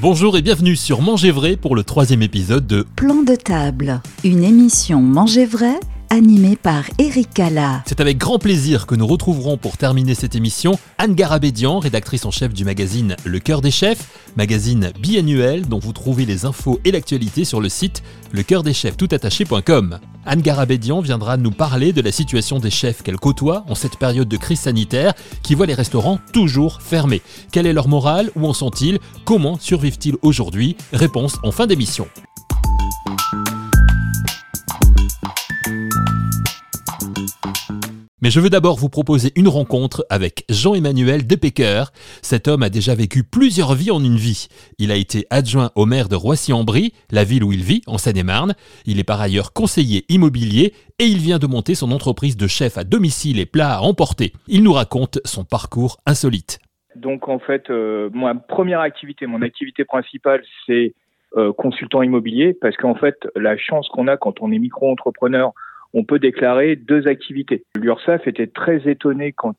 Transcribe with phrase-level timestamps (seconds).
[0.00, 4.44] Bonjour et bienvenue sur Manger Vrai pour le troisième épisode de Plan de table, une
[4.44, 5.78] émission Manger Vrai
[6.10, 7.82] animée par Eric Cala.
[7.86, 12.30] C'est avec grand plaisir que nous retrouverons pour terminer cette émission Anne Garabédian, rédactrice en
[12.30, 16.90] chef du magazine Le Cœur des Chefs, magazine biannuel dont vous trouvez les infos et
[16.90, 18.02] l'actualité sur le site
[18.32, 20.00] lecoeurdeschefstoutattaché.com.
[20.26, 24.28] Anne Garabédian viendra nous parler de la situation des chefs qu'elle côtoie en cette période
[24.28, 27.22] de crise sanitaire qui voit les restaurants toujours fermés.
[27.52, 28.30] Quelle est leur morale?
[28.34, 28.98] Où en sont-ils?
[29.24, 30.76] Comment survivent-ils aujourd'hui?
[30.92, 32.06] Réponse en fin d'émission.
[38.22, 41.84] Mais je veux d'abord vous proposer une rencontre avec Jean-Emmanuel Depecker.
[42.20, 44.48] Cet homme a déjà vécu plusieurs vies en une vie.
[44.78, 48.54] Il a été adjoint au maire de Roissy-en-Brie, la ville où il vit, en Seine-et-Marne.
[48.84, 52.76] Il est par ailleurs conseiller immobilier et il vient de monter son entreprise de chef
[52.76, 54.32] à domicile et plats à emporter.
[54.48, 56.58] Il nous raconte son parcours insolite.
[56.96, 60.92] Donc en fait, euh, ma première activité, mon activité principale, c'est
[61.38, 65.54] euh, consultant immobilier parce qu'en fait, la chance qu'on a quand on est micro-entrepreneur,
[65.92, 67.64] on peut déclarer deux activités.
[67.76, 69.56] L'URSSAF était très étonné quand,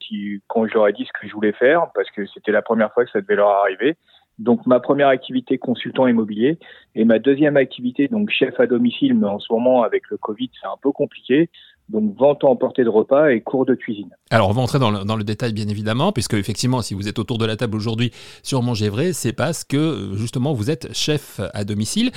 [0.47, 2.93] quand je leur ai dit ce que je voulais faire, parce que c'était la première
[2.93, 3.97] fois que ça devait leur arriver.
[4.39, 6.57] Donc ma première activité consultant immobilier
[6.95, 10.49] et ma deuxième activité donc chef à domicile mais en ce moment avec le Covid
[10.59, 11.49] c'est un peu compliqué
[11.92, 14.09] donc vente à emporter de repas et cours de cuisine.
[14.30, 17.08] Alors on va entrer dans le, dans le, détail bien évidemment, puisque effectivement si vous
[17.08, 18.11] êtes autour de la table aujourd'hui
[18.44, 22.12] sur Manger Vrai, c'est parce que justement vous êtes chef à domicile.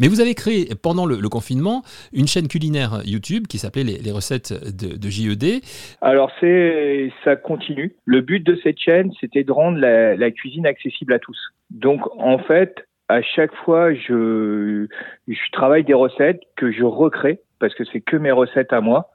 [0.00, 3.98] Mais vous avez créé pendant le, le confinement une chaîne culinaire YouTube qui s'appelait les,
[3.98, 5.62] les, recettes de, de, JED.
[6.00, 7.96] Alors c'est ça continue.
[8.04, 11.38] Le but de cette chaîne c'était de rendre la, la cuisine accessible à tous.
[11.70, 14.86] Donc en fait à chaque fois je,
[15.28, 19.10] je travaille des recettes que je recrée parce que c'est que mes recettes à moi.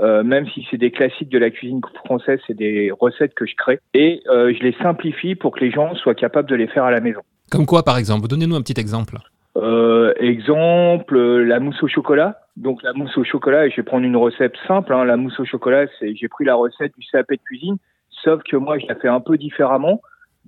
[0.00, 3.54] Euh, même si c'est des classiques de la cuisine française, c'est des recettes que je
[3.56, 6.84] crée et euh, je les simplifie pour que les gens soient capables de les faire
[6.84, 7.20] à la maison.
[7.50, 9.18] Comme quoi, par exemple Donnez-nous un petit exemple.
[9.56, 12.38] Euh, exemple, la mousse au chocolat.
[12.56, 14.94] Donc la mousse au chocolat, je vais prendre une recette simple.
[14.94, 15.04] Hein.
[15.04, 17.76] La mousse au chocolat, c'est j'ai pris la recette du CAP de cuisine,
[18.24, 20.00] sauf que moi je la fais un peu différemment.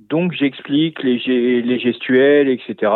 [0.09, 1.19] Donc j'explique les,
[1.63, 2.93] les gestuels, etc.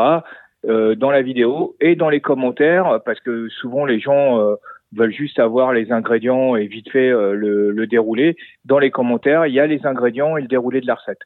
[0.65, 4.56] Dans la vidéo et dans les commentaires, parce que souvent les gens
[4.93, 8.37] veulent juste avoir les ingrédients et vite fait euh, le, le, déroulé.
[8.65, 11.21] Dans les commentaires, il y a les ingrédients et le déroulé de la recette.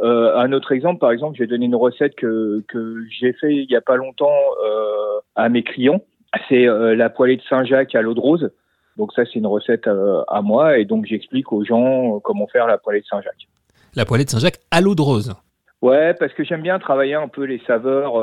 [0.00, 3.70] Euh, un autre exemple, par exemple, j'ai donné une recette que, que j'ai fait il
[3.70, 6.02] y a pas longtemps euh, à mes clients.
[6.50, 8.50] C'est la poêlée de Saint-Jacques à l'eau de rose.
[8.98, 9.88] Donc ça, c'est une recette
[10.28, 13.48] à moi et donc j'explique aux gens comment faire la poêlée de Saint-Jacques.
[13.94, 15.34] La poêlée de Saint-Jacques à l'eau de rose.
[15.80, 18.16] Ouais, parce que j'aime bien travailler un peu les saveurs,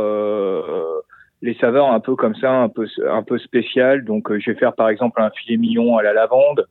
[1.43, 4.05] les saveurs un peu comme ça, un peu un peu spéciales.
[4.05, 6.65] Donc, euh, je vais faire par exemple un filet mignon à la lavande.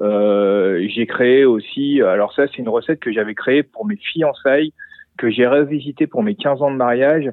[0.00, 4.72] Euh, j'ai créé aussi, alors ça c'est une recette que j'avais créée pour mes fiançailles,
[5.18, 7.30] que j'ai revisité pour mes 15 ans de mariage.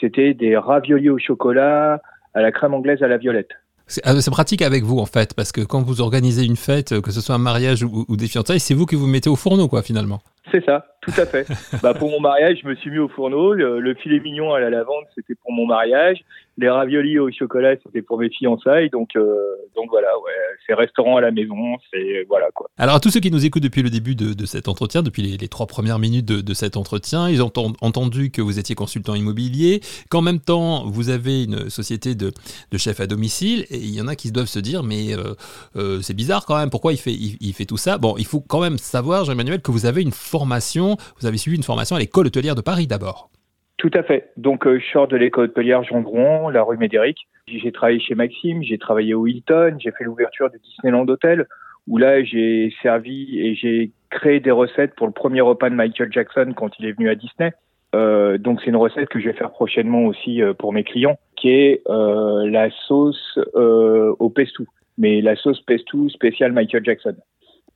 [0.00, 2.02] C'était des raviolis au chocolat
[2.34, 3.50] à la crème anglaise à la violette.
[3.86, 7.20] C'est pratique avec vous en fait, parce que quand vous organisez une fête, que ce
[7.20, 9.82] soit un mariage ou, ou des fiançailles, c'est vous qui vous mettez au fourneau quoi
[9.82, 10.20] finalement.
[10.52, 11.46] C'est ça, tout à fait.
[11.82, 13.54] bah, pour mon mariage, je me suis mis au fourneau.
[13.54, 16.18] Le, le filet mignon à la lavande, c'était pour mon mariage.
[16.58, 18.90] Les raviolis au chocolat, c'était pour mes fiançailles.
[18.90, 19.34] Donc, euh,
[19.74, 20.32] donc voilà, ouais,
[20.66, 22.68] c'est restaurant à la maison, c'est voilà quoi.
[22.76, 25.22] Alors à tous ceux qui nous écoutent depuis le début de, de cet entretien, depuis
[25.22, 28.74] les, les, trois premières minutes de, de cet entretien, ils ont entendu que vous étiez
[28.74, 29.80] consultant immobilier,
[30.10, 32.32] qu'en même temps vous avez une société de,
[32.70, 35.34] de chef à domicile, et il y en a qui doivent se dire mais euh,
[35.76, 37.98] euh, c'est bizarre quand même, pourquoi il fait il, il fait tout ça?
[37.98, 40.12] Bon, il faut quand même savoir, Jean-Emmanuel, que vous avez une
[40.44, 43.30] vous avez suivi une formation à l'école hôtelière de Paris d'abord.
[43.76, 44.30] Tout à fait.
[44.36, 47.16] Donc, euh, je sors de l'école hôtelière Jean la rue Médéric.
[47.48, 51.46] J'ai travaillé chez Maxime, j'ai travaillé au Hilton, j'ai fait l'ouverture du Disneyland Hotel,
[51.88, 56.12] où là, j'ai servi et j'ai créé des recettes pour le premier repas de Michael
[56.12, 57.52] Jackson quand il est venu à Disney.
[57.94, 61.18] Euh, donc, c'est une recette que je vais faire prochainement aussi euh, pour mes clients,
[61.36, 64.64] qui est euh, la sauce au pesto.
[64.98, 67.16] Mais la sauce pesto spéciale Michael Jackson.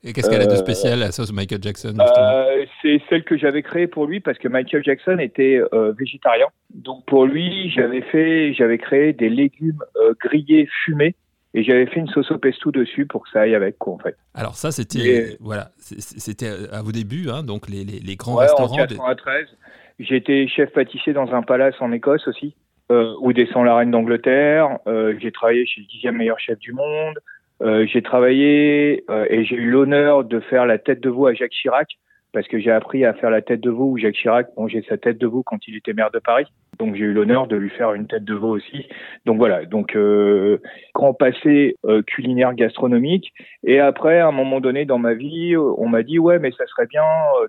[0.04, 3.62] Et qu'est-ce qu'elle a de spécial, la sauce Michael Jackson euh, C'est celle que j'avais
[3.62, 6.46] créée pour lui parce que Michael Jackson était euh, végétarien.
[6.74, 11.16] Donc pour lui, j'avais fait, j'avais créé des légumes euh, grillés fumés
[11.54, 13.98] et j'avais fait une sauce au pesto dessus pour que ça aille avec quoi en
[13.98, 14.16] fait.
[14.34, 15.36] Alors ça c'était et...
[15.40, 18.74] voilà, c'était à vos débuts hein, donc les, les, les grands ouais, restaurants.
[18.74, 19.56] En 93, de...
[19.98, 22.54] j'étais chef pâtissier dans un palace en Écosse aussi.
[22.92, 24.78] Euh, où descend la reine d'Angleterre.
[24.86, 27.18] Euh, j'ai travaillé chez le dixième meilleur chef du monde.
[27.62, 31.34] Euh, j'ai travaillé euh, et j'ai eu l'honneur de faire la tête de veau à
[31.34, 31.88] Jacques Chirac
[32.36, 34.98] parce que j'ai appris à faire la tête de veau où Jacques Chirac mangeait sa
[34.98, 36.44] tête de veau quand il était maire de Paris.
[36.78, 38.86] Donc j'ai eu l'honneur de lui faire une tête de veau aussi.
[39.24, 40.58] Donc voilà, donc euh,
[40.94, 43.32] grand passé euh, culinaire gastronomique.
[43.64, 46.66] Et après, à un moment donné dans ma vie, on m'a dit ouais, mais ça
[46.66, 47.04] serait bien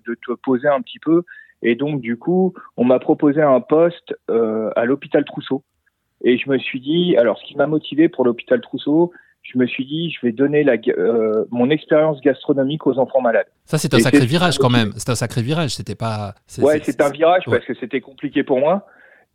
[0.07, 1.23] de te poser un petit peu
[1.63, 5.63] Et donc, du coup, on m'a proposé un poste euh, à l'hôpital Trousseau.
[6.23, 9.11] Et je me suis dit, alors, ce qui m'a motivé pour l'hôpital Trousseau,
[9.53, 13.47] je me suis dit, je vais donner la, euh, mon expérience gastronomique aux enfants malades.
[13.65, 14.91] Ça, c'est un sacré virage quand même.
[14.97, 15.71] C'est un sacré virage.
[15.71, 16.33] C'était pas.
[16.59, 18.85] Ouais, c'est un virage parce que c'était compliqué pour moi.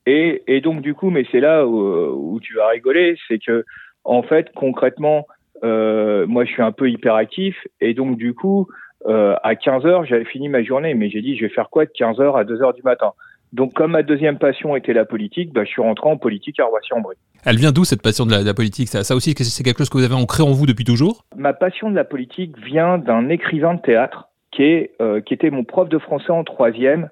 [0.04, 3.64] Et, et, donc, du coup, mais c'est là où, où, tu vas rigoler, c'est que,
[4.04, 5.26] en fait, concrètement,
[5.64, 7.56] euh, moi, je suis un peu hyperactif.
[7.80, 8.68] Et donc, du coup,
[9.06, 10.94] euh, à 15 heures, j'avais fini ma journée.
[10.94, 13.12] Mais j'ai dit, je vais faire quoi de 15 heures à 2 heures du matin?
[13.52, 16.64] Donc, comme ma deuxième passion était la politique, bah, je suis rentré en politique à
[16.64, 17.16] Roissy-en-Brie.
[17.44, 18.88] Elle vient d'où cette passion de la, politique?
[18.88, 21.25] Ça, ça aussi, c'est quelque chose que vous avez ancré en vous depuis toujours?
[21.37, 25.50] Ma passion de la politique vient d'un écrivain de théâtre qui, est, euh, qui était
[25.50, 27.10] mon prof de français en troisième,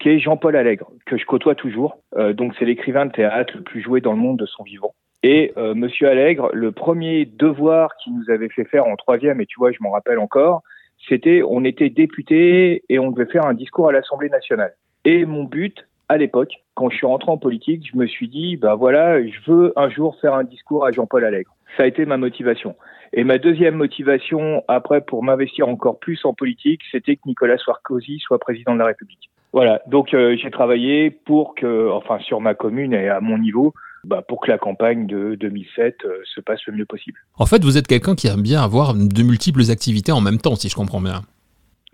[0.00, 1.98] qui est Jean-Paul Allègre, que je côtoie toujours.
[2.16, 4.92] Euh, donc, c'est l'écrivain de théâtre le plus joué dans le monde de son vivant.
[5.22, 9.46] Et euh, Monsieur Allègre, le premier devoir qu'il nous avait fait faire en troisième, et
[9.46, 10.62] tu vois, je m'en rappelle encore,
[11.08, 14.74] c'était on était député et on devait faire un discours à l'Assemblée nationale.
[15.06, 18.56] Et mon but, à l'époque, quand je suis rentré en politique, je me suis dit,
[18.56, 21.54] bah voilà, je veux un jour faire un discours à Jean-Paul Allègre.
[21.76, 22.74] Ça a été ma motivation.
[23.12, 28.18] Et ma deuxième motivation, après, pour m'investir encore plus en politique, c'était que Nicolas Sarkozy
[28.18, 29.30] soit président de la République.
[29.52, 29.80] Voilà.
[29.86, 34.24] Donc, euh, j'ai travaillé pour que, enfin, sur ma commune et à mon niveau, bah,
[34.26, 37.20] pour que la campagne de 2007 euh, se passe le mieux possible.
[37.38, 40.56] En fait, vous êtes quelqu'un qui aime bien avoir de multiples activités en même temps,
[40.56, 41.22] si je comprends bien.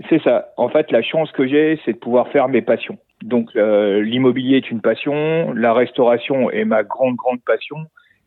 [0.08, 0.52] C'est ça.
[0.56, 2.98] En fait, la chance que j'ai, c'est de pouvoir faire mes passions.
[3.22, 7.76] Donc, euh, l'immobilier est une passion, la restauration est ma grande, grande passion,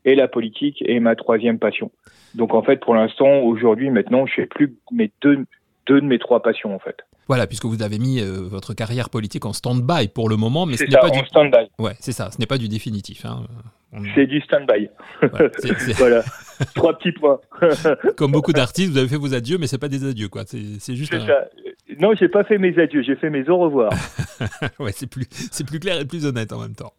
[0.06, 1.92] et la politique est ma troisième passion.
[2.36, 5.46] Donc, en fait, pour l'instant, aujourd'hui, maintenant, je fais plus mes deux,
[5.88, 6.98] deux de mes trois passions, en fait.
[7.28, 10.78] Voilà, puisque vous avez mis euh, votre carrière politique en stand-by pour le moment, mais
[10.78, 11.70] ce n'est pas du stand-by.
[11.80, 12.30] Ouais, c'est ça.
[12.32, 13.26] Ce n'est pas du définitif.
[13.26, 13.48] Hein.
[14.14, 14.90] C'est du stand-by.
[15.98, 16.24] voilà.
[16.76, 17.40] Trois petits points.
[18.18, 20.44] Comme beaucoup d'artistes, vous avez fait vos adieux, mais c'est pas des adieux, quoi.
[20.46, 21.14] C'est juste.
[21.14, 21.26] Un...
[21.26, 21.48] Ça.
[22.00, 23.94] Non, j'ai pas fait mes adieux, j'ai fait mes au revoir.
[24.80, 26.94] ouais, c'est plus, c'est plus clair et plus honnête en même temps.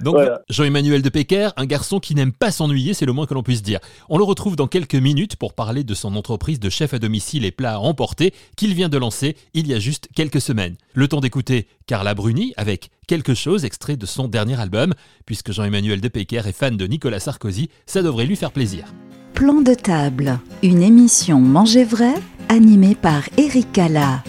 [0.00, 0.16] Donc,
[0.48, 3.62] Jean-Emmanuel de Pecker, un garçon qui n'aime pas s'ennuyer, c'est le moins que l'on puisse
[3.62, 3.80] dire.
[4.08, 7.44] On le retrouve dans quelques minutes pour parler de son entreprise de chef à domicile
[7.44, 10.76] et plats à emporter qu'il vient de lancer il y a juste quelques semaines.
[10.94, 14.94] Le temps d'écouter Carla Bruni avec quelque chose extrait de son dernier album.
[15.26, 18.86] Puisque Jean-Emmanuel de Pecker est fan de Nicolas Sarkozy, ça devrait lui faire plaisir.
[19.34, 22.14] Plan de table, une émission Manger vrai
[22.48, 24.22] animée par Erika La.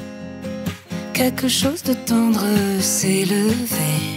[1.14, 2.44] Quelque chose de tendre
[2.82, 4.15] s'est levé,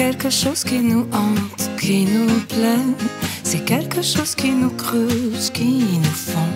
[0.00, 2.88] quelque chose qui nous hante, qui nous plaît,
[3.42, 6.52] c'est quelque chose qui nous creuse, qui nous fond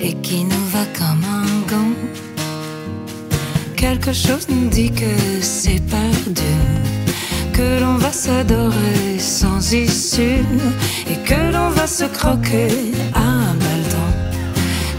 [0.00, 1.94] et qui nous va comme un gant.
[3.76, 6.54] Quelque chose nous dit que c'est perdu,
[7.52, 10.44] que l'on va s'adorer sans issue
[11.12, 12.72] et que l'on va se croquer
[13.14, 14.10] à baldan.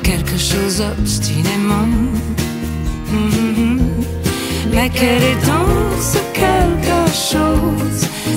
[0.02, 1.90] Quelque chose obstinément.
[3.12, 3.80] Mm-hmm.
[4.74, 6.99] Mais quel est donc ce quelque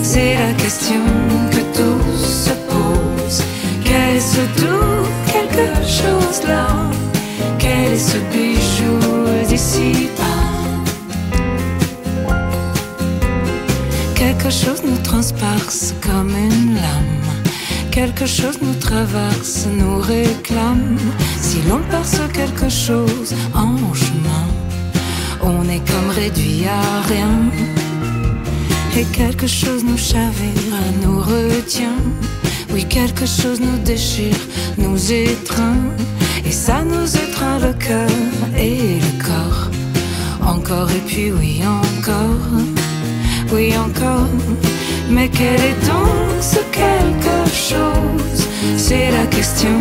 [0.03, 1.03] C'est la question
[1.51, 3.45] que tous se posent.
[3.85, 6.67] Quel est ce doux quelque chose là
[7.59, 10.09] Quel est ce bijou d'ici
[14.15, 17.23] Quelque chose nous transperce comme une lame.
[17.91, 20.99] Quelque chose nous traverse, nous réclame.
[21.41, 24.47] Si l'on perce quelque chose en chemin,
[25.43, 27.82] on est comme réduit à rien.
[28.97, 32.01] Et quelque chose nous chavire, nous retient.
[32.73, 34.37] Oui, quelque chose nous déchire,
[34.79, 35.83] nous étreint.
[36.45, 38.11] Et ça nous étreint le cœur
[38.57, 39.71] et le corps.
[40.47, 42.63] Encore et puis oui, encore
[43.53, 44.29] oui encore.
[45.11, 48.49] Mais quel est donc ce quelque chose?
[48.77, 49.79] C'est la question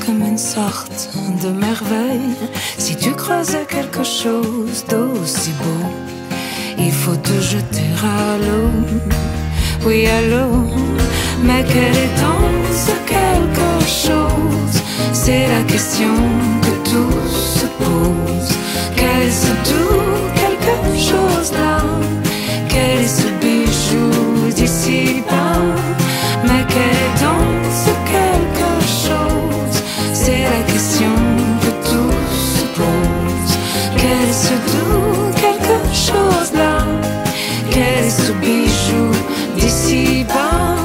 [0.00, 1.10] Comme une sorte
[1.42, 2.36] de merveille.
[2.78, 5.86] Si tu croisais quelque chose d'aussi beau,
[6.78, 8.70] il faut te jeter à l'eau.
[9.84, 10.66] Oui, à l'eau.
[11.44, 14.82] Mais quel est donc ce quelque chose?
[15.12, 16.14] C'est la question
[16.62, 18.56] que tous se posent.
[18.96, 20.02] Quel est ce doux
[20.34, 21.82] quelque chose là?
[22.68, 23.31] Quel est ce
[34.24, 36.86] Quel ce doux quelque chose là
[37.72, 39.10] Quel ce bijou
[39.56, 40.76] d'ici bas?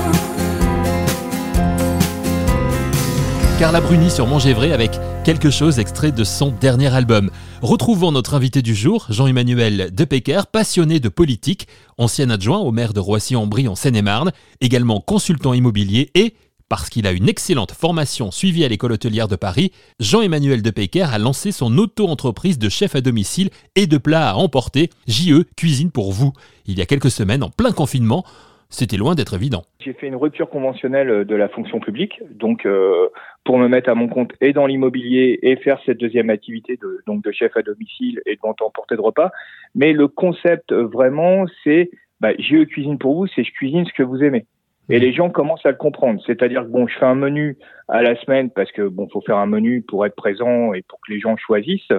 [3.60, 7.30] Carla Bruni sur Vrai avec quelque chose extrait de son dernier album.
[7.62, 11.68] Retrouvons notre invité du jour, Jean-Emmanuel Depecker, passionné de politique,
[12.00, 16.34] ancien adjoint au maire de Roissy-en-Brie en Seine-et-Marne, également consultant immobilier et
[16.70, 21.18] parce qu'il a une excellente formation suivie à l'école hôtelière de Paris, Jean-Emmanuel Depecker a
[21.18, 26.12] lancé son auto-entreprise de chef à domicile et de plats à emporter, JE Cuisine pour
[26.12, 26.34] vous.
[26.66, 28.24] Il y a quelques semaines, en plein confinement,
[28.70, 29.64] c'était loin d'être évident.
[29.80, 33.08] J'ai fait une rupture conventionnelle euh, de la fonction publique, donc euh,
[33.46, 37.02] pour me mettre à mon compte et dans l'immobilier et faire cette deuxième activité de,
[37.08, 39.32] donc de chef à domicile et de vente emporter de repas.
[39.74, 43.94] Mais le concept euh, vraiment, c'est bah, JE cuisine pour vous, c'est je cuisine ce
[43.94, 44.46] que vous aimez.
[44.90, 46.22] Et les gens commencent à le comprendre.
[46.26, 47.58] C'est-à-dire que bon, je fais un menu
[47.90, 51.00] à la semaine parce que bon, faut faire un menu pour être présent et pour
[51.02, 51.92] que les gens choisissent.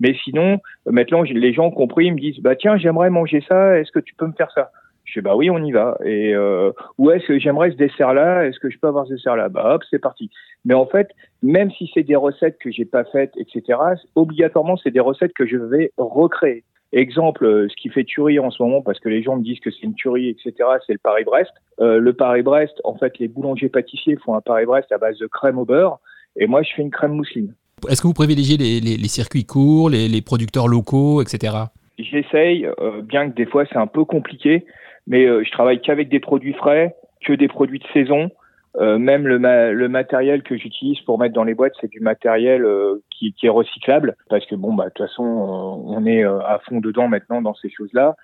[0.00, 3.78] Mais sinon, maintenant, les gens ont compris, ils me disent, bah tiens, j'aimerais manger ça.
[3.78, 4.70] Est-ce que tu peux me faire ça?
[5.04, 5.98] Je dis bah oui, on y va.
[6.04, 9.48] Et euh, où est-ce que j'aimerais ce dessert-là Est-ce que je peux avoir ce dessert-là
[9.48, 10.30] Bah hop, c'est parti.
[10.64, 11.08] Mais en fait,
[11.42, 13.78] même si c'est des recettes que j'ai pas faites, etc.,
[14.14, 16.64] obligatoirement, c'est des recettes que je vais recréer.
[16.92, 19.60] Exemple, euh, ce qui fait tuerie en ce moment, parce que les gens me disent
[19.60, 20.52] que c'est une tuerie, etc.,
[20.86, 21.50] c'est le Paris-Brest.
[21.80, 25.64] Euh, le Paris-Brest, en fait, les boulangers-pâtissiers font un Paris-Brest à base de crème au
[25.64, 25.98] beurre,
[26.36, 27.54] et moi, je fais une crème mousseline.
[27.88, 31.56] Est-ce que vous privilégiez les, les, circuits courts, les, les, producteurs locaux, etc.
[31.98, 34.64] J'essaye, euh, bien que des fois c'est un peu compliqué,
[35.06, 36.94] mais euh, je travaille qu'avec des produits frais,
[37.24, 38.30] que des produits de saison.
[38.76, 39.36] Euh, même le,
[39.72, 43.46] le, matériel que j'utilise pour mettre dans les boîtes, c'est du matériel euh, qui, qui,
[43.46, 47.42] est recyclable, parce que bon, bah de toute façon, on est à fond dedans maintenant
[47.42, 48.16] dans ces choses-là.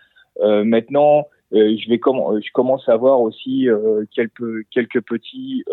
[0.64, 3.69] maintenant, je vais je commence à voir aussi
[4.14, 5.64] quelques quelques petits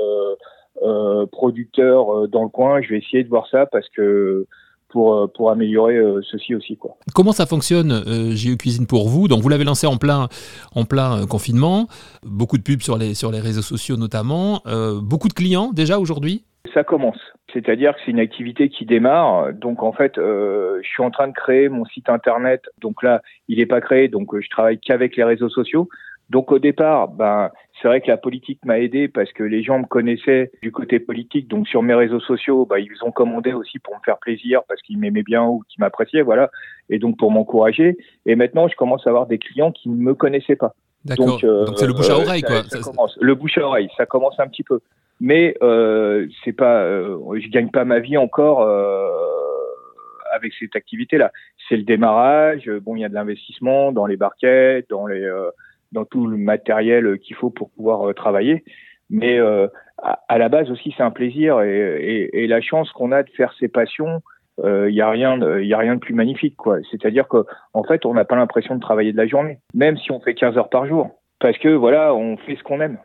[1.32, 2.82] producteurs dans le coin.
[2.82, 4.46] Je vais essayer de voir ça parce que
[4.96, 6.78] pour, euh, pour améliorer euh, ceci aussi.
[6.78, 6.96] Quoi.
[7.14, 9.28] Comment ça fonctionne, euh, JE Cuisine pour vous?
[9.28, 10.30] Donc vous l'avez lancé en plein,
[10.74, 11.90] en plein confinement,
[12.24, 14.62] beaucoup de pubs sur les, sur les réseaux sociaux notamment,
[15.02, 16.46] beaucoup de clients déjà aujourd'hui?
[16.74, 17.20] Ça commence.
[17.52, 19.54] C'est-à-dire que c'est une activité qui démarre.
[19.54, 22.62] Donc en fait, je suis en train de créer mon site internet.
[22.82, 24.08] Donc là, il n'est pas créé.
[24.08, 25.90] Donc je travaille qu'avec les réseaux sociaux.
[26.30, 27.52] Donc au départ, ben
[27.82, 31.00] c'est vrai que la politique m'a aidé parce que les gens me connaissaient du côté
[31.00, 31.48] politique.
[31.48, 34.82] Donc sur mes réseaux sociaux, ben, ils ont commandé aussi pour me faire plaisir parce
[34.82, 36.50] qu'ils m'aimaient bien ou qu'ils m'appréciaient, voilà.
[36.90, 37.98] Et donc pour m'encourager.
[38.26, 40.74] Et maintenant, je commence à avoir des clients qui ne me connaissaient pas.
[41.04, 41.28] D'accord.
[41.28, 42.64] Donc euh, c'est le bouche à oreille, quoi.
[42.64, 43.18] Ça, commence.
[43.22, 44.80] Le bouche à oreille, ça commence un petit peu.
[45.20, 48.62] Mais euh, c'est pas, euh, je gagne pas ma vie encore.
[48.62, 49.10] Euh,
[50.34, 51.32] avec cette activité-là,
[51.70, 52.70] c'est le démarrage.
[52.82, 55.26] Bon, il y a de l'investissement dans les barquettes, dans les
[55.96, 58.64] dans tout le matériel qu'il faut pour pouvoir euh, travailler.
[59.10, 63.12] Mais euh, à, la base aussi, c'est un plaisir et, et, et la chance qu'on
[63.12, 64.22] a de faire ses passions.
[64.60, 66.78] Il euh, n'y a rien, il y a rien de plus magnifique, quoi.
[66.90, 70.12] C'est-à-dire que en fait, on n'a pas l'impression de travailler de la journée, même si
[70.12, 71.10] on fait 15 heures par jour,
[71.40, 72.98] parce que voilà, on fait ce qu'on aime.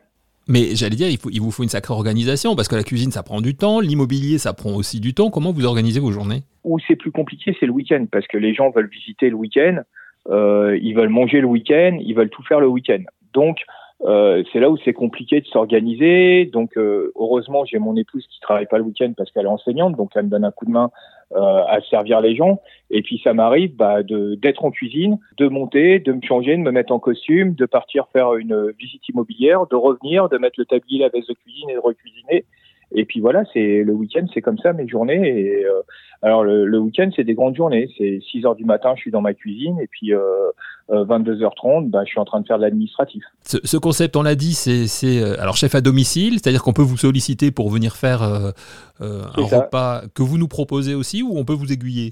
[0.47, 3.11] Mais j'allais dire, il, faut, il vous faut une sacrée organisation, parce que la cuisine,
[3.11, 5.29] ça prend du temps, l'immobilier, ça prend aussi du temps.
[5.29, 6.43] Comment vous organisez vos journées?
[6.63, 9.81] Où c'est plus compliqué, c'est le week-end, parce que les gens veulent visiter le week-end.
[10.29, 13.03] Euh, ils veulent manger le week-end, ils veulent tout faire le week-end.
[13.33, 13.65] Donc,
[14.03, 16.45] euh, c'est là où c'est compliqué de s'organiser.
[16.45, 19.95] Donc, euh, heureusement, j'ai mon épouse qui travaille pas le week-end parce qu'elle est enseignante,
[19.95, 20.89] donc elle me donne un coup de main
[21.33, 22.61] euh, à servir les gens.
[22.89, 26.71] Et puis, ça m'arrive bah, d'être en cuisine, de monter, de me changer, de me
[26.71, 30.99] mettre en costume, de partir faire une visite immobilière, de revenir, de mettre le tablier,
[30.99, 32.45] la veste de cuisine et de recuisiner.
[32.93, 35.27] Et puis voilà, c'est le week-end, c'est comme ça mes journées.
[35.27, 35.81] Et euh,
[36.21, 37.89] alors le, le week-end, c'est des grandes journées.
[37.97, 40.51] C'est 6 heures du matin, je suis dans ma cuisine, et puis euh,
[40.89, 43.23] 22h30, euh, bah, je suis en train de faire de l'administratif.
[43.43, 46.81] Ce, ce, concept, on l'a dit, c'est euh, alors chef à domicile, c'est-à-dire qu'on peut
[46.81, 48.51] vous solliciter pour venir faire euh,
[48.99, 52.11] un repas que vous nous proposez aussi, ou on peut vous aiguiller?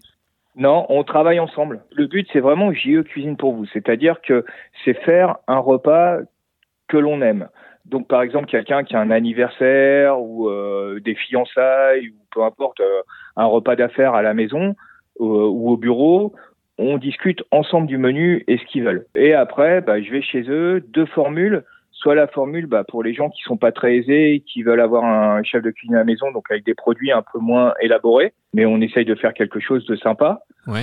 [0.56, 1.82] Non, on travaille ensemble.
[1.96, 3.66] Le but, c'est vraiment JE Cuisine pour vous.
[3.72, 4.46] C'est-à-dire que
[4.84, 6.18] c'est faire un repas
[6.88, 7.48] que l'on aime.
[7.90, 12.80] Donc, par exemple, quelqu'un qui a un anniversaire ou euh, des fiançailles ou peu importe,
[12.82, 13.02] euh,
[13.36, 14.76] un repas d'affaires à la maison
[15.20, 16.34] euh, ou au bureau,
[16.78, 19.06] on discute ensemble du menu et ce qu'ils veulent.
[19.16, 21.64] Et après, bah, je vais chez eux, deux formules.
[21.92, 25.04] Soit la formule bah, pour les gens qui sont pas très aisés, qui veulent avoir
[25.04, 28.32] un chef de cuisine à la maison, donc avec des produits un peu moins élaborés,
[28.54, 30.40] mais on essaye de faire quelque chose de sympa.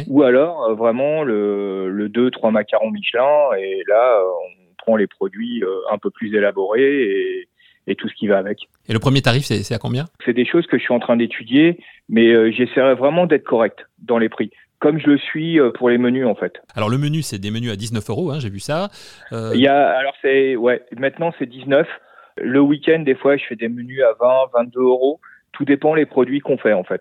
[0.08, 5.98] Ou alors vraiment le, le 2-3 macarons Michelin, et là, on les produits euh, un
[5.98, 7.48] peu plus élaborés
[7.88, 8.68] et, tout ce qui va avec.
[8.88, 10.06] Et le premier tarif, c'est à combien?
[10.24, 11.78] C'est des choses que je suis en train d'étudier,
[12.08, 15.88] mais euh, j'essaierai vraiment d'être correct dans les prix comme je le suis euh, pour
[15.88, 16.60] les menus en fait.
[16.74, 18.90] Alors le menu, c'est des menus à 19 euros, hein, j'ai vu ça.
[19.32, 21.88] Il y a, alors c'est, ouais, maintenant c'est 19.
[22.36, 25.20] Le week-end, des fois, je fais des menus à 20, 22 euros.
[25.52, 27.00] Tout dépend les produits qu'on fait en fait.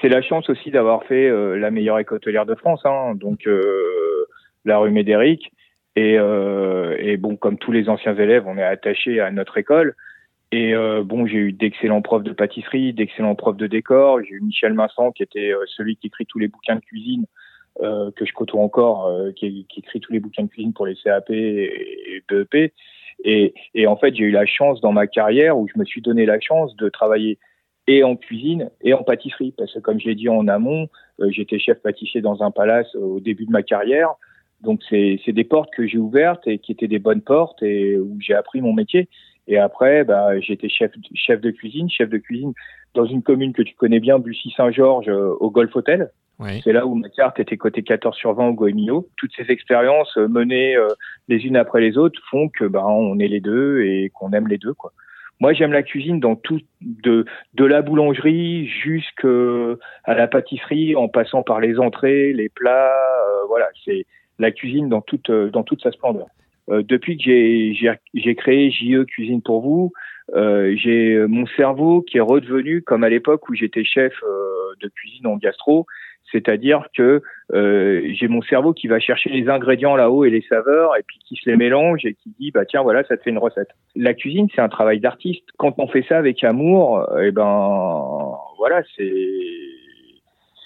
[0.00, 3.48] C'est la chance aussi d'avoir fait la meilleure école hôtelière de France, hein, donc
[4.64, 5.52] la rue Médéric.
[5.96, 9.94] Et, euh, et, bon, comme tous les anciens élèves, on est attaché à notre école.
[10.50, 14.22] Et euh, bon, j'ai eu d'excellents profs de pâtisserie, d'excellents profs de décor.
[14.22, 17.26] J'ai eu Michel Masson, qui était euh, celui qui écrit tous les bouquins de cuisine,
[17.80, 22.22] que je côtoie encore, qui, écrit tous les bouquins de cuisine pour les CAP et,
[22.28, 22.70] BEP.
[23.24, 26.02] Et, et en fait, j'ai eu la chance dans ma carrière où je me suis
[26.02, 27.38] donné la chance de travailler
[27.86, 29.54] et en cuisine et en pâtisserie.
[29.56, 30.88] Parce que comme je l'ai dit en amont,
[31.30, 34.10] j'étais chef pâtissier dans un palace au début de ma carrière.
[34.62, 38.16] Donc c'est des portes que j'ai ouvertes et qui étaient des bonnes portes et où
[38.20, 39.08] j'ai appris mon métier.
[39.48, 42.52] Et après, bah, j'étais chef, chef de cuisine, chef de cuisine
[42.94, 46.10] dans une commune que tu connais bien, Bussy-Saint-Georges, euh, au Golf Hotel.
[46.64, 49.08] C'est là où ma carte était cotée 14 sur 20 au Goemio.
[49.16, 50.88] Toutes ces expériences euh, menées euh,
[51.28, 54.48] les unes après les autres font que bah, on est les deux et qu'on aime
[54.48, 54.74] les deux.
[54.74, 54.92] Quoi.
[55.38, 59.28] Moi, j'aime la cuisine dans tout, de, de la boulangerie jusqu'à
[60.08, 62.92] la pâtisserie, en passant par les entrées, les plats.
[63.48, 64.04] voilà, c'est
[64.42, 66.26] la cuisine dans toute, dans toute sa splendeur.
[66.68, 69.92] Euh, depuis que j'ai créé JE Cuisine pour vous,
[70.34, 74.88] euh, j'ai mon cerveau qui est redevenu comme à l'époque où j'étais chef euh, de
[74.88, 75.86] cuisine en gastro,
[76.30, 77.20] c'est-à-dire que
[77.52, 81.18] euh, j'ai mon cerveau qui va chercher les ingrédients là-haut et les saveurs et puis
[81.26, 83.68] qui se les mélange et qui dit bah tiens voilà ça te fait une recette.
[83.96, 85.44] La cuisine c'est un travail d'artiste.
[85.58, 89.12] Quand on fait ça avec amour, et eh ben voilà c'est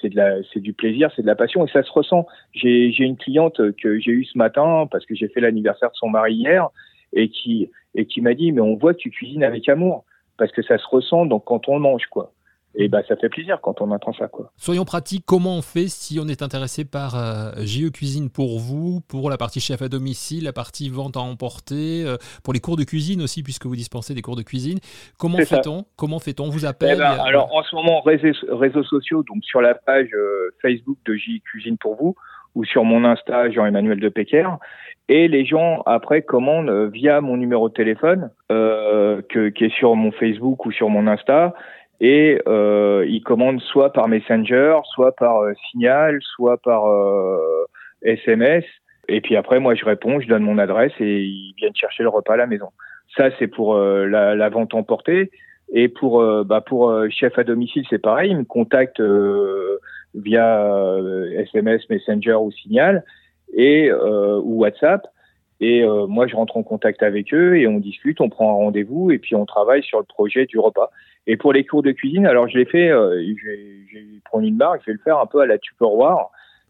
[0.06, 2.26] c'est de la, c'est du plaisir, c'est de la passion et ça se ressent.
[2.52, 5.96] J'ai, j'ai une cliente que j'ai eue ce matin parce que j'ai fait l'anniversaire de
[5.96, 6.68] son mari hier
[7.12, 10.04] et qui, et qui m'a dit mais on voit que tu cuisines avec amour
[10.36, 12.32] parce que ça se ressent donc quand on mange quoi
[12.76, 14.52] et bah ça fait plaisir quand on entend ça quoi.
[14.56, 19.00] Soyons pratiques, comment on fait si on est intéressé par euh, JE Cuisine pour vous,
[19.08, 22.76] pour la partie chef à domicile, la partie vente à emporter, euh, pour les cours
[22.76, 24.78] de cuisine aussi puisque vous dispensez des cours de cuisine.
[25.18, 29.42] Comment fait-on Comment fait-on Vous appelle eh ben, Alors en ce moment réseaux, sociaux, donc
[29.44, 32.14] sur la page euh, Facebook de JE Cuisine pour vous
[32.54, 34.48] ou sur mon Insta Jean-Emmanuel de Pecker.
[35.08, 40.10] Et les gens après commandent via mon numéro de téléphone que, qui est sur mon
[40.10, 41.54] Facebook ou sur mon Insta
[42.00, 46.84] et euh, ils commandent soit par Messenger, soit par euh, Signal, soit par
[48.02, 48.64] SMS.
[48.64, 48.68] Euh,
[49.08, 52.08] et puis après, moi, je réponds, je donne mon adresse et ils viennent chercher le
[52.08, 52.68] repas à la maison.
[53.16, 55.30] Ça, c'est pour euh, la, la, vente emportée.
[55.72, 58.30] Et pour bah pour chef à domicile, c'est pareil.
[58.30, 59.02] Ils me contactent
[60.14, 60.96] via
[61.38, 63.02] SMS, Messenger ou Signal
[63.52, 65.08] et ou WhatsApp.
[65.60, 69.10] Et moi, je rentre en contact avec eux et on discute, on prend un rendez-vous
[69.10, 70.90] et puis on travaille sur le projet du repas.
[71.26, 74.82] Et pour les cours de cuisine, alors je l'ai fait, euh, j'ai pris une marque,
[74.82, 76.28] je vais le faire un peu à la Tupperware.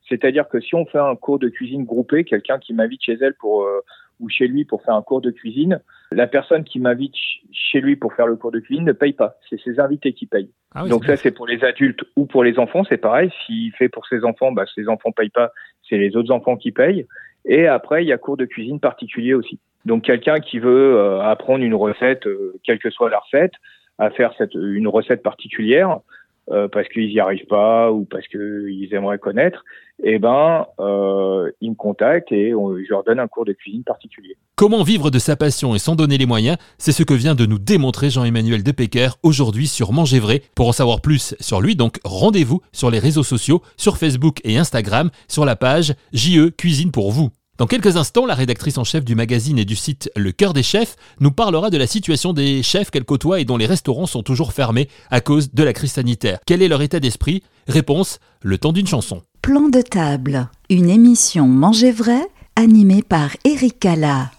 [0.09, 3.35] C'est-à-dire que si on fait un cours de cuisine groupé, quelqu'un qui m'invite chez elle
[3.35, 3.81] pour euh,
[4.19, 7.15] ou chez lui pour faire un cours de cuisine, la personne qui m'invite
[7.53, 9.37] chez lui pour faire le cours de cuisine ne paye pas.
[9.51, 10.51] C'est ses invités qui payent.
[10.75, 13.31] Ah Donc ça, c'est pour les adultes ou pour les enfants, c'est pareil.
[13.45, 15.53] S'il fait pour ses enfants, bah, ses enfants payent pas,
[15.89, 17.07] c'est les autres enfants qui payent.
[17.47, 19.59] Et après, il y a cours de cuisine particulier aussi.
[19.85, 22.29] Donc quelqu'un qui veut euh, apprendre une recette,
[22.65, 23.53] quelle que soit la recette,
[23.99, 26.01] à faire cette, une recette particulière
[26.51, 29.65] euh, parce qu'ils n'y arrivent pas ou parce qu'ils aimeraient connaître,
[30.03, 34.37] eh ben, euh, ils me contactent et je leur donne un cours de cuisine particulier.
[34.55, 37.47] Comment vivre de sa passion et s'en donner les moyens C'est ce que vient de
[37.47, 40.43] nous démontrer Jean-Emmanuel Depecker aujourd'hui sur Manger Vrai.
[40.55, 44.57] Pour en savoir plus sur lui, donc rendez-vous sur les réseaux sociaux, sur Facebook et
[44.57, 47.31] Instagram, sur la page JE Cuisine pour vous.
[47.59, 50.63] Dans quelques instants, la rédactrice en chef du magazine et du site Le Cœur des
[50.63, 54.23] Chefs nous parlera de la situation des chefs qu'elle côtoie et dont les restaurants sont
[54.23, 56.39] toujours fermés à cause de la crise sanitaire.
[56.45, 57.43] Quel est leur état d'esprit?
[57.67, 59.23] Réponse le temps d'une chanson.
[59.41, 62.21] Plan de table, une émission Manger vrai
[62.57, 64.31] animée par Eric Cala.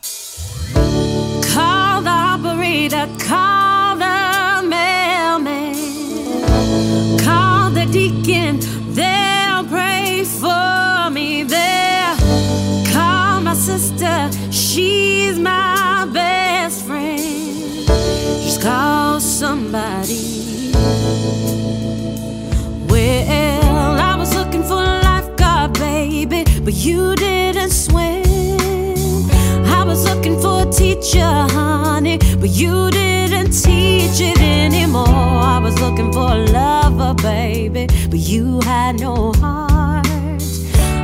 [31.07, 35.07] Teacher, honey, but you didn't teach it anymore.
[35.07, 40.05] I was looking for a lover, baby, but you had no heart.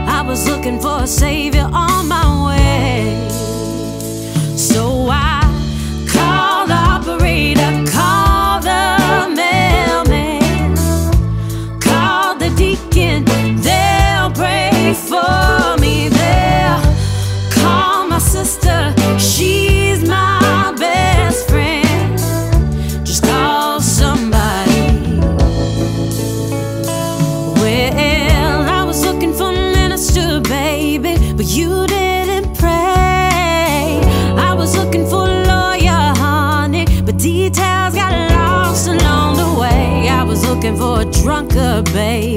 [0.07, 3.62] I was looking for a savior on my way.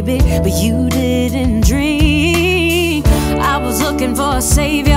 [0.02, 3.02] Baby, but you didn't dream.
[3.40, 4.95] I was looking for a savior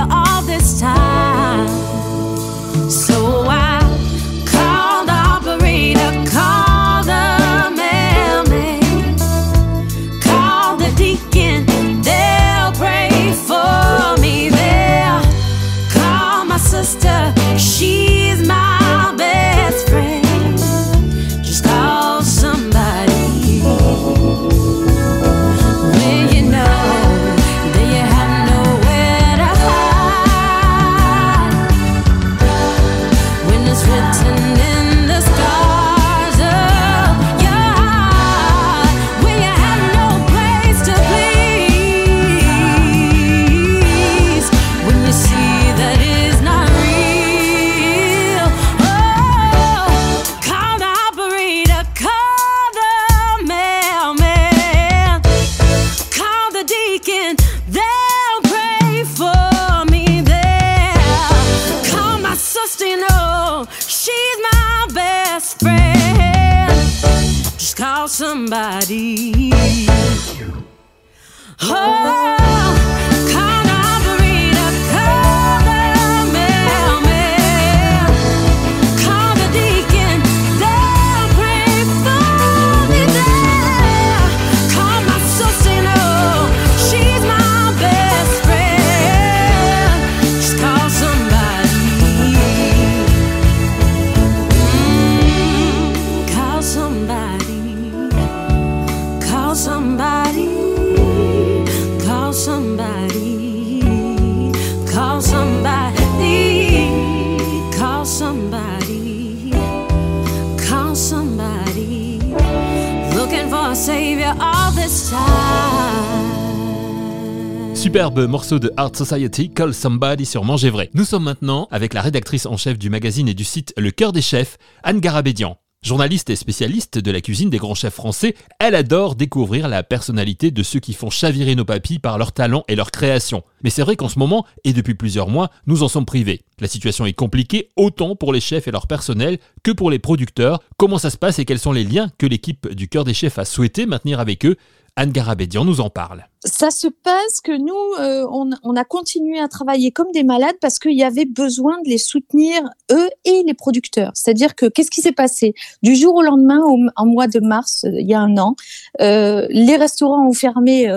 [118.10, 120.90] Superbe morceau de Art Society, Call Somebody sur Manger Vrai.
[120.94, 124.10] Nous sommes maintenant avec la rédactrice en chef du magazine et du site Le Cœur
[124.10, 125.58] des Chefs, Anne Garabédian.
[125.84, 130.50] Journaliste et spécialiste de la cuisine des grands chefs français, elle adore découvrir la personnalité
[130.50, 133.44] de ceux qui font chavirer nos papilles par leur talent et leur création.
[133.62, 136.42] Mais c'est vrai qu'en ce moment, et depuis plusieurs mois, nous en sommes privés.
[136.58, 140.58] La situation est compliquée autant pour les chefs et leur personnel que pour les producteurs.
[140.78, 143.38] Comment ça se passe et quels sont les liens que l'équipe du Cœur des Chefs
[143.38, 144.56] a souhaité maintenir avec eux?
[144.96, 146.26] Anne Garabédian nous en parle.
[146.44, 150.78] Ça se passe que nous, euh, on, a continué à travailler comme des malades parce
[150.78, 154.12] qu'il y avait besoin de les soutenir, eux et les producteurs.
[154.14, 155.54] C'est-à-dire que qu'est-ce qui s'est passé?
[155.82, 156.60] Du jour au lendemain,
[156.96, 158.56] en mois de mars, euh, il y a un an,
[159.02, 160.90] euh, les restaurants ont fermé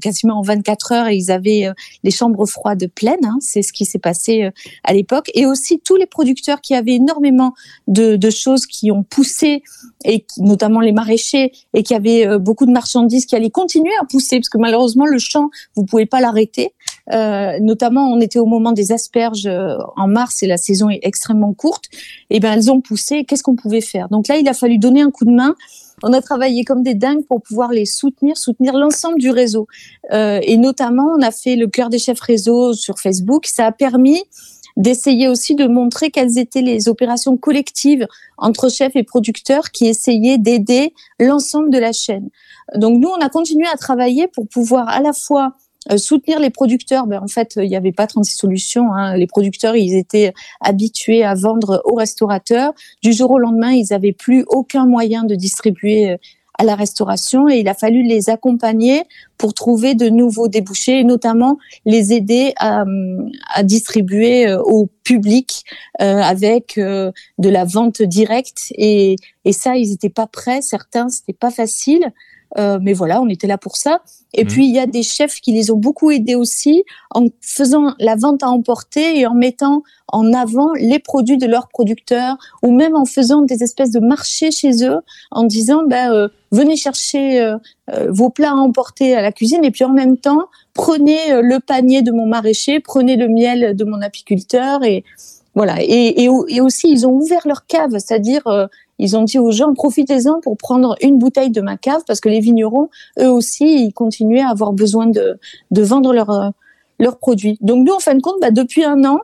[0.00, 1.68] quasiment en 24 heures et ils avaient
[2.02, 3.24] les chambres froides pleines.
[3.24, 3.36] hein.
[3.40, 4.50] C'est ce qui s'est passé
[4.84, 5.30] à l'époque.
[5.34, 7.52] Et aussi tous les producteurs qui avaient énormément
[7.86, 9.62] de, choses qui ont poussé,
[10.04, 14.38] et notamment les maraîchers, et qui avaient beaucoup de marchandises qui allaient continuer à pousser,
[14.38, 16.72] parce que malheureusement, le champ, vous pouvez pas l'arrêter.
[17.12, 21.00] Euh, notamment, on était au moment des asperges euh, en mars et la saison est
[21.02, 21.84] extrêmement courte.
[22.30, 23.24] Et ben, elles ont poussé.
[23.24, 24.08] Qu'est-ce qu'on pouvait faire?
[24.08, 25.54] Donc là, il a fallu donner un coup de main.
[26.02, 29.66] On a travaillé comme des dingues pour pouvoir les soutenir, soutenir l'ensemble du réseau.
[30.12, 33.46] Euh, et notamment, on a fait le cœur des chefs réseau sur Facebook.
[33.46, 34.22] Ça a permis
[34.76, 40.38] d'essayer aussi de montrer quelles étaient les opérations collectives entre chefs et producteurs qui essayaient
[40.38, 42.28] d'aider l'ensemble de la chaîne.
[42.74, 45.52] Donc nous, on a continué à travailler pour pouvoir à la fois
[45.90, 47.06] euh, soutenir les producteurs.
[47.06, 48.92] Ben, en fait, il n'y avait pas 36 solutions.
[48.92, 49.16] Hein.
[49.16, 52.72] Les producteurs, ils étaient habitués à vendre aux restaurateurs.
[53.02, 56.16] Du jour au lendemain, ils n'avaient plus aucun moyen de distribuer euh,
[56.58, 59.02] à la restauration et il a fallu les accompagner
[59.38, 62.84] pour trouver de nouveaux débouchés et notamment les aider à,
[63.54, 65.64] à distribuer euh, au public
[66.00, 71.08] euh, avec euh, de la vente directe et, et ça ils n'étaient pas prêts certains
[71.08, 72.12] c'était pas facile
[72.58, 74.00] euh, mais voilà on était là pour ça.
[74.34, 74.48] Et Mhm.
[74.50, 78.16] puis il y a des chefs qui les ont beaucoup aidés aussi en faisant la
[78.16, 82.94] vente à emporter et en mettant en avant les produits de leurs producteurs ou même
[82.94, 84.98] en faisant des espèces de marchés chez eux
[85.30, 87.56] en disant ben euh, venez chercher euh,
[87.92, 89.64] euh, vos plats à emporter à la cuisine.
[89.64, 93.84] Et puis en même temps prenez le panier de mon maraîcher, prenez le miel de
[93.84, 95.04] mon apiculteur et
[95.54, 95.76] voilà.
[95.82, 98.42] Et, et, au- et aussi ils ont ouvert leur cave, c'est-à-dire
[98.98, 102.28] ils ont dit aux gens profitez-en pour prendre une bouteille de ma cave parce que
[102.28, 102.88] les vignerons
[103.20, 105.38] eux aussi ils continuaient à avoir besoin de
[105.82, 106.50] vendre leurs euh,
[106.98, 107.58] leurs produits.
[107.60, 109.20] Donc nous en fin de compte bah, depuis un an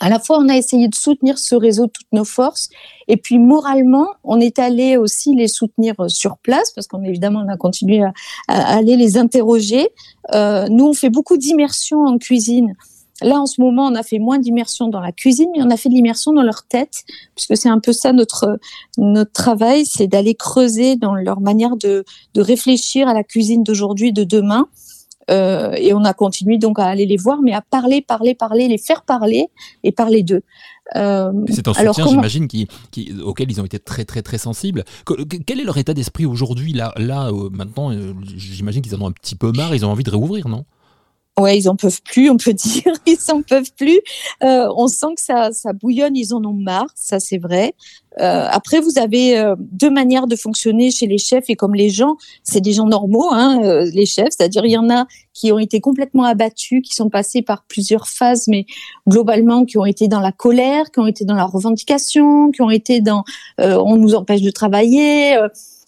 [0.00, 2.68] à la fois, on a essayé de soutenir ce réseau de toutes nos forces,
[3.08, 7.42] et puis moralement, on est allé aussi les soutenir euh, sur place, parce qu'on évidemment
[7.46, 8.12] on a continué à,
[8.48, 9.88] à aller les interroger.
[10.34, 12.74] Euh, nous, on fait beaucoup d'immersion en cuisine
[13.22, 15.76] Là, en ce moment, on a fait moins d'immersion dans la cuisine, mais on a
[15.76, 18.58] fait de l'immersion dans leur tête, puisque c'est un peu ça notre
[18.98, 24.12] notre travail, c'est d'aller creuser dans leur manière de de réfléchir à la cuisine d'aujourd'hui,
[24.12, 24.68] de demain.
[25.28, 28.68] Euh, et on a continué donc à aller les voir, mais à parler, parler, parler,
[28.68, 29.48] les faire parler
[29.82, 30.42] et parler d'eux.
[30.94, 34.84] Euh, c'est un soutien, j'imagine, qui, qui, auquel ils ont été très, très, très sensibles.
[35.46, 37.90] Quel est leur état d'esprit aujourd'hui Là, là euh, maintenant,
[38.36, 40.64] j'imagine qu'ils en ont un petit peu marre, ils ont envie de réouvrir, non?
[41.38, 44.00] Ouais, ils en peuvent plus, on peut dire, ils en peuvent plus.
[44.42, 47.74] Euh, on sent que ça, ça bouillonne, ils en ont marre, ça c'est vrai.
[48.20, 51.90] Euh, après, vous avez euh, deux manières de fonctionner chez les chefs et comme les
[51.90, 55.52] gens, c'est des gens normaux, hein, euh, les chefs, c'est-à-dire il y en a qui
[55.52, 58.64] ont été complètement abattus, qui sont passés par plusieurs phases, mais
[59.06, 62.70] globalement qui ont été dans la colère, qui ont été dans la revendication, qui ont
[62.70, 63.24] été dans
[63.58, 65.36] on nous empêche de travailler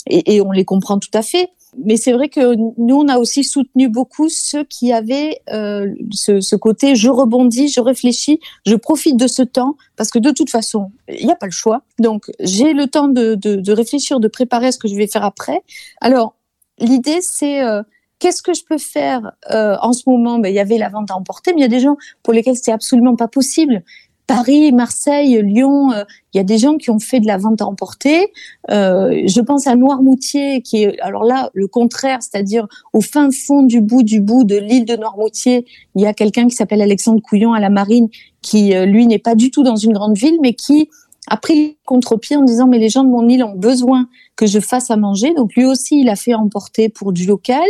[0.07, 3.19] et, et on les comprend tout à fait mais c'est vrai que nous, on a
[3.19, 9.17] aussi soutenu beaucoup ceux qui avaient euh, ce, côté je rebondis, je réfléchis, je profite
[9.17, 11.83] de ce temps, parce que de toute façon, il n'y a pas le choix.
[11.99, 15.25] Donc, j'ai le temps de, de, de, réfléchir, de préparer ce que je vais faire
[15.25, 15.63] après.
[16.01, 16.35] Alors,
[16.79, 17.63] l'idée, c'est...
[17.63, 17.83] Euh,
[18.19, 20.41] Qu'est-ce que je peux faire euh, en ce moment?
[20.41, 22.33] Ben, Il y avait la vente à emporter, mais il y a des gens pour
[22.33, 23.85] lesquels c'est absolument pas possible.
[24.29, 27.63] Paris, Marseille, Lyon, euh, il y a des gens qui ont fait de la vente
[27.63, 28.31] à emporter.
[28.71, 33.63] Euh, je pense à Noirmoutier, qui est alors là le contraire, c'est-à-dire au fin fond
[33.63, 35.65] du bout du bout de l'île de Noirmoutier,
[35.95, 38.09] il y a quelqu'un qui s'appelle Alexandre Couillon à la Marine,
[38.43, 40.91] qui euh, lui n'est pas du tout dans une grande ville, mais qui
[41.27, 44.09] a pris contre-pied en disant mais les gens de mon île ont besoin
[44.39, 45.35] que je fasse à manger.
[45.35, 47.69] Donc lui aussi, il a fait emporter pour du local.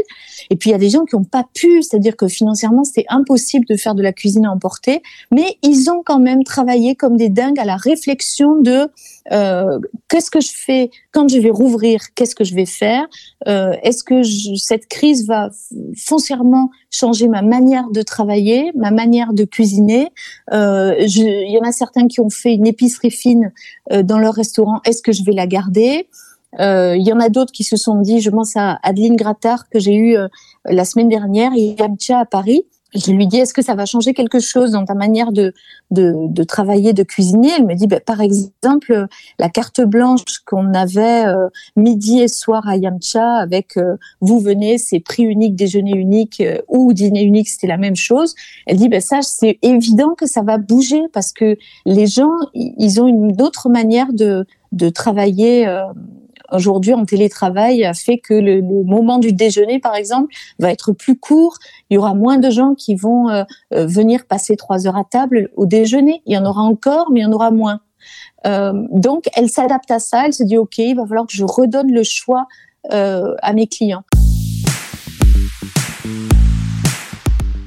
[0.50, 3.06] Et puis il y a des gens qui n'ont pas pu, c'est-à-dire que financièrement, c'était
[3.08, 5.02] impossible de faire de la cuisine à emporter.
[5.32, 8.88] Mais ils ont quand même travaillé comme des dingues à la réflexion de
[9.32, 9.78] euh,
[10.08, 13.06] qu'est-ce que je fais quand je vais rouvrir, qu'est-ce que je vais faire?
[13.46, 15.48] Euh, Est-ce que je, cette crise va
[15.96, 20.08] foncièrement changer ma manière de travailler, ma manière de cuisiner?
[20.52, 23.52] Euh, Il y en a certains qui ont fait une épicerie fine
[23.92, 24.80] euh, dans leur restaurant.
[24.84, 26.08] Est-ce que je vais la garder?
[26.56, 29.78] Il y en a d'autres qui se sont dit, je pense à Adeline Grattard que
[29.78, 30.28] j'ai eu euh,
[30.64, 32.64] la semaine dernière, Yamcha à Paris.
[32.94, 35.52] Je lui dis, est-ce que ça va changer quelque chose dans ta manière de,
[35.90, 37.50] de, de travailler, de cuisiner?
[37.58, 39.06] Elle me dit, bah, par exemple,
[39.38, 43.78] la carte blanche qu'on avait euh, midi et soir à Yamcha avec
[44.22, 48.34] vous venez, c'est prix unique, déjeuner unique ou dîner unique, c'était la même chose.
[48.66, 53.02] Elle dit, bah, ça, c'est évident que ça va bouger parce que les gens, ils
[53.02, 55.66] ont une autre manière de, de travailler
[56.52, 61.18] aujourd'hui en télétravail fait que le, le, moment du déjeuner, par exemple, va être plus
[61.18, 61.56] court.
[61.90, 65.04] Il y aura moins de gens qui vont euh, euh, venir passer trois heures à
[65.04, 66.22] table au déjeuner.
[66.26, 67.80] Il y en aura encore, mais il y en aura moins.
[68.46, 70.26] Euh, donc, elle s'adapte à ça.
[70.26, 72.46] Elle se dit, OK, il va falloir que je redonne le choix
[72.92, 74.04] euh, à mes clients.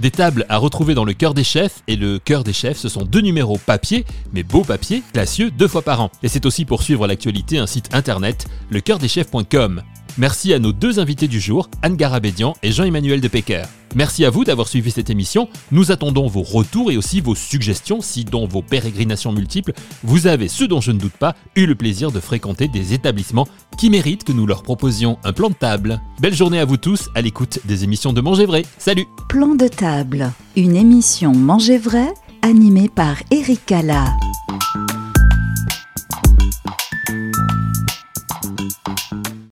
[0.01, 2.89] Des tables à retrouver dans le cœur des chefs, et le cœur des chefs, ce
[2.89, 6.09] sont deux numéros papier, mais beau papier, classieux, deux fois par an.
[6.23, 9.83] Et c'est aussi pour suivre l'actualité un site internet, lecoeurdechefs.com.
[10.17, 13.63] Merci à nos deux invités du jour, Anne Garabédian et Jean-Emmanuel de Pecker.
[13.95, 15.47] Merci à vous d'avoir suivi cette émission.
[15.71, 20.47] Nous attendons vos retours et aussi vos suggestions si dans vos pérégrinations multiples, vous avez,
[20.47, 23.47] ce dont je ne doute pas, eu le plaisir de fréquenter des établissements
[23.77, 26.01] qui méritent que nous leur proposions un plan de table.
[26.19, 28.63] Belle journée à vous tous à l'écoute des émissions de Manger Vrai.
[28.77, 34.05] Salut Plan de table, une émission Manger Vrai animée par Eric Cala.